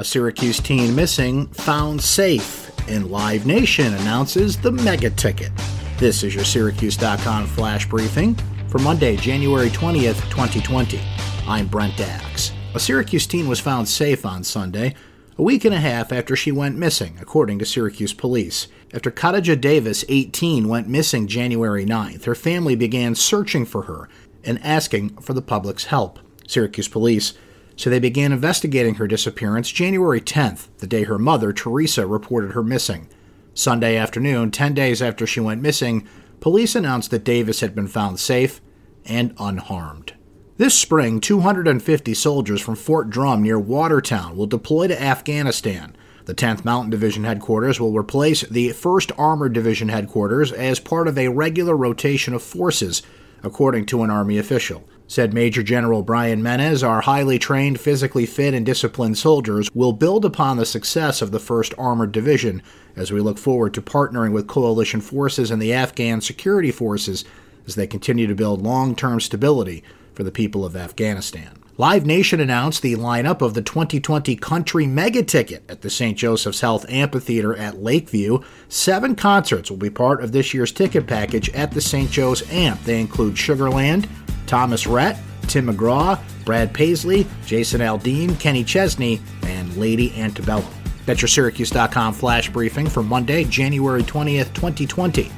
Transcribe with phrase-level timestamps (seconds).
[0.00, 5.52] A Syracuse teen missing found safe, and Live Nation announces the mega ticket.
[5.98, 8.34] This is your Syracuse.com flash briefing
[8.68, 10.98] for Monday, January 20th, 2020.
[11.46, 12.50] I'm Brent Axe.
[12.74, 14.94] A Syracuse teen was found safe on Sunday,
[15.36, 18.68] a week and a half after she went missing, according to Syracuse police.
[18.94, 24.08] After Kadija Davis, 18, went missing January 9th, her family began searching for her
[24.44, 26.18] and asking for the public's help.
[26.46, 27.34] Syracuse police
[27.80, 32.62] so they began investigating her disappearance January 10th, the day her mother, Teresa, reported her
[32.62, 33.08] missing.
[33.54, 36.06] Sunday afternoon, 10 days after she went missing,
[36.40, 38.60] police announced that Davis had been found safe
[39.06, 40.12] and unharmed.
[40.58, 45.96] This spring, 250 soldiers from Fort Drum near Watertown will deploy to Afghanistan.
[46.26, 51.16] The 10th Mountain Division headquarters will replace the 1st Armored Division headquarters as part of
[51.16, 53.00] a regular rotation of forces,
[53.42, 54.84] according to an Army official.
[55.10, 60.24] Said Major General Brian Mennes, our highly trained, physically fit, and disciplined soldiers will build
[60.24, 62.62] upon the success of the 1st Armored Division
[62.94, 67.24] as we look forward to partnering with coalition forces and the Afghan security forces
[67.66, 69.82] as they continue to build long term stability
[70.14, 71.60] for the people of Afghanistan.
[71.80, 76.16] Live Nation announced the lineup of the 2020 Country Mega Ticket at the St.
[76.16, 78.40] Joseph's Health Amphitheater at Lakeview.
[78.68, 82.10] Seven concerts will be part of this year's ticket package at the St.
[82.10, 82.84] Joe's Amp.
[82.84, 84.06] They include Sugarland,
[84.50, 90.66] Thomas Rhett, Tim McGraw, Brad Paisley, Jason Aldean, Kenny Chesney, and Lady Antebellum.
[91.06, 95.30] That's your Syracuse.com flash briefing for Monday, January 20th, 2020.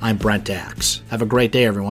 [0.00, 1.02] I'm Brent Axe.
[1.08, 1.91] Have a great day, everyone.